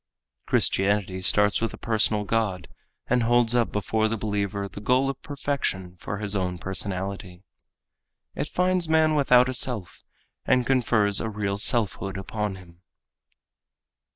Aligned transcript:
Christianity 0.47 1.21
starts 1.21 1.61
with 1.61 1.75
a 1.75 1.77
personal 1.77 2.23
God 2.23 2.67
and 3.05 3.21
holds 3.21 3.53
up 3.53 3.71
before 3.71 4.07
the 4.07 4.17
believer 4.17 4.67
the 4.67 4.81
goal 4.81 5.11
of 5.11 5.21
perfection 5.21 5.95
for 5.99 6.17
his 6.17 6.35
own 6.35 6.57
personality. 6.57 7.43
It 8.33 8.49
finds 8.49 8.89
man 8.89 9.13
without 9.13 9.47
a 9.47 9.53
self 9.53 10.01
and 10.43 10.65
confers 10.65 11.21
a 11.21 11.29
real 11.29 11.59
selfhood 11.59 12.17
upon 12.17 12.55
him. 12.55 12.81